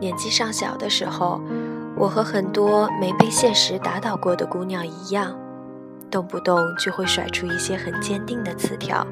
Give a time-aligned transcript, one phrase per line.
[0.00, 1.40] 年纪尚小的时候，
[1.96, 5.34] 我和很多没被现实打倒过的姑娘一样，
[6.10, 9.06] 动不动就会甩出一些很坚定的词条：“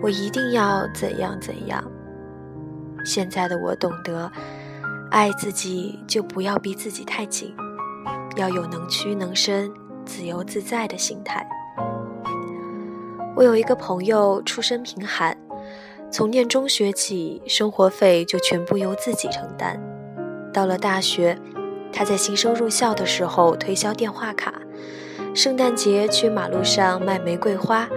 [0.00, 1.82] 我一定要怎样怎样。”
[3.04, 4.30] 现在的我懂得，
[5.10, 7.54] 爱自己就不要逼自己太紧，
[8.36, 9.72] 要有能屈能伸、
[10.04, 11.48] 自由自在的心态。
[13.34, 15.36] 我有一个朋友，出身贫寒。
[16.10, 19.78] 从念中学起，生活费就全部由自己承担。
[20.52, 21.38] 到了大学，
[21.92, 24.54] 他在新生入校的时候推销电话卡，
[25.34, 27.88] 圣诞节去马路上卖玫瑰花，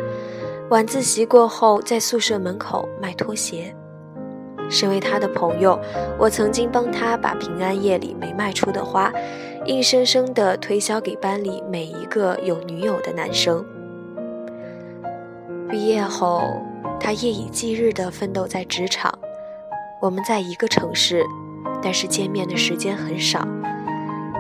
[0.70, 3.76] 晚自习过后在宿舍门口卖拖鞋。
[4.70, 5.80] 身为他的朋友，
[6.18, 9.12] 我曾经帮他把平安夜里没卖出的花，
[9.66, 13.66] 硬生生地推销给班里每一个有女友的男生。
[15.70, 16.44] 毕业后。
[17.04, 19.12] 他夜以继日地奋斗在职场，
[20.00, 21.26] 我们在一个城市，
[21.82, 23.48] 但是见面的时间很少。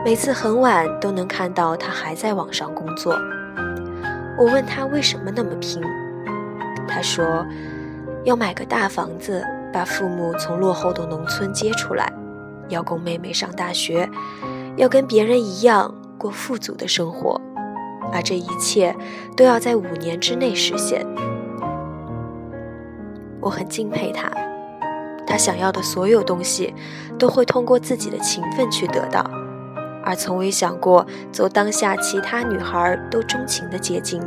[0.03, 3.15] 每次很晚都能看到他还在网上工作。
[4.37, 5.81] 我问他为什么那么拼，
[6.87, 7.45] 他说
[8.23, 12.11] 要买个大房子，把父母从落后的农村接出来，
[12.69, 14.09] 要供妹妹上大学，
[14.75, 17.39] 要跟别人一样过富足的生活，
[18.11, 18.95] 而这一切
[19.37, 21.05] 都要在五年之内实现。
[23.39, 24.31] 我很敬佩他，
[25.31, 26.73] 他想要的所有东西
[27.17, 29.23] 都会通过自己的勤奋去得到，
[30.03, 34.21] 而从未想过走当下其他女孩都钟情的捷径。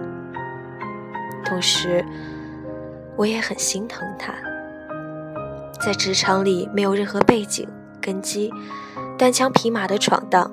[1.45, 2.03] 同时，
[3.17, 4.33] 我也很心疼他，
[5.79, 7.69] 在职场里没有任何背景
[8.01, 8.51] 根基，
[9.19, 10.51] 单枪匹马的闯荡，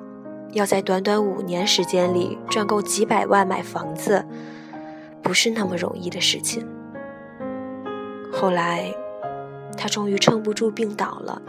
[0.50, 4.26] 要在短短五年时间里赚够几百万买房子，
[5.22, 6.68] 不是那么容易的事情。
[8.30, 8.92] 后来，
[9.82, 11.42] 他终于撑不住病倒了，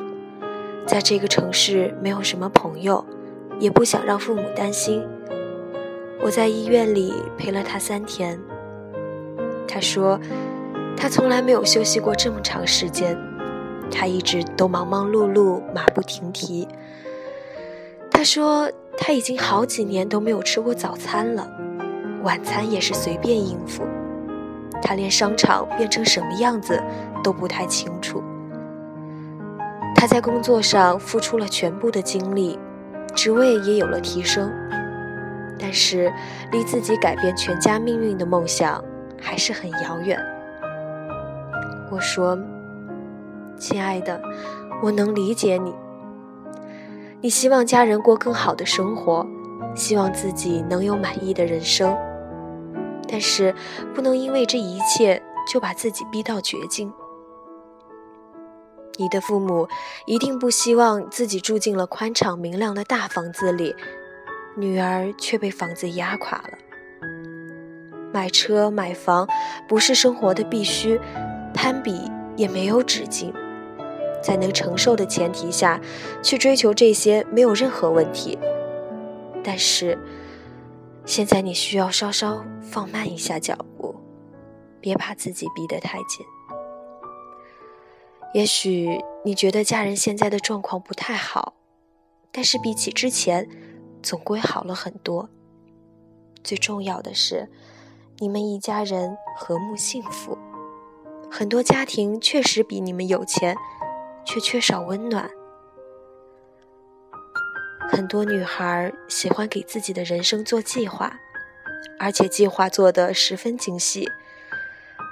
[0.88, 3.06] 在这个城市没有什么朋友，
[3.60, 5.06] 也不想让父母担心。
[6.20, 8.40] 我在医院里陪了他三天。
[9.68, 10.20] 他说，
[10.98, 13.16] 他从来没有休息过这么长时间，
[13.92, 16.68] 他一直都忙忙碌碌，马不停蹄。
[18.10, 18.68] 他说，
[18.98, 21.48] 他已经好几年都没有吃过早餐了，
[22.24, 23.84] 晚餐也是随便应付。
[24.84, 26.80] 他连商场变成什么样子
[27.24, 28.22] 都不太清楚。
[29.96, 32.60] 他在工作上付出了全部的精力，
[33.16, 34.52] 职位也有了提升，
[35.58, 36.12] 但是
[36.52, 38.84] 离自己改变全家命运的梦想
[39.22, 40.20] 还是很遥远。
[41.90, 42.38] 我说
[43.58, 44.22] ：“亲爱的，
[44.82, 45.74] 我能理解你。
[47.22, 49.26] 你希望家人过更好的生活，
[49.74, 51.96] 希望自己能有满意的人生。”
[53.14, 53.54] 但是，
[53.94, 56.92] 不能因为这一切就把自己逼到绝境。
[58.98, 59.68] 你的父母
[60.08, 63.76] 一定不希望自己住进了宽敞明亮的大房子里，
[64.58, 66.58] 女儿却被房子压垮了。
[68.12, 69.28] 买车买房
[69.68, 71.00] 不是生活的必须，
[71.54, 73.32] 攀比也没有止境。
[74.24, 75.80] 在能承受的前提下，
[76.24, 78.40] 去追求这些没有任何问题。
[79.44, 80.00] 但是。
[81.06, 83.94] 现在你需要稍稍放慢一下脚步，
[84.80, 86.26] 别把自己逼得太紧。
[88.34, 91.54] 也许你觉得家人现在的状况不太好，
[92.32, 93.48] 但是比起之前，
[94.02, 95.30] 总归好了很多。
[96.44, 97.50] 最重要的是，
[98.20, 100.38] 你们一家人和睦幸福。
[101.30, 103.56] 很多家庭确实比你们有钱，
[104.26, 105.30] 却缺少温暖。
[107.90, 111.14] 很多女孩喜欢给自己的人生做计划，
[112.00, 114.10] 而且计划做得十分精细。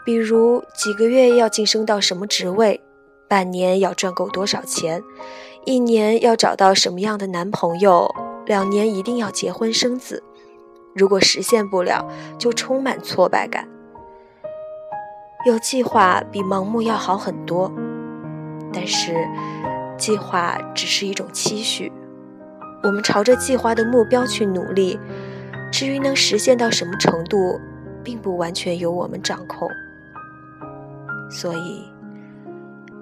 [0.04, 2.82] 比如几个月要晋升到什么职位，
[3.28, 5.04] 半年要赚够多少钱，
[5.66, 8.10] 一年要找到什么样的男朋友，
[8.48, 10.24] 两年一定要结婚生子。
[10.96, 12.08] 如果实现不了，
[12.40, 13.68] 就充满挫败感。
[15.46, 17.72] 有计划比盲目要好很多，
[18.74, 19.28] 但是
[19.98, 21.92] 计划只是一种期许。
[22.84, 25.00] 我们朝着计划的目标去努力，
[25.72, 27.60] 至于能实现到什么程度，
[28.04, 29.70] 并不完全由我们掌控。
[31.30, 31.86] 所以，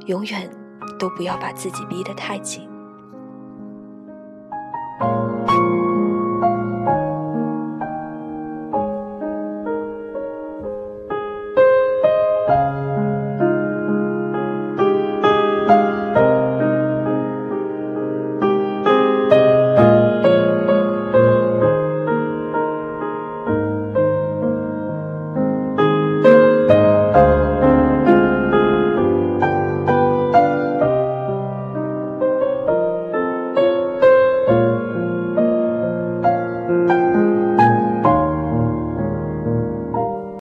[0.05, 0.49] 永远
[0.99, 2.69] 都不要把自己逼得太紧。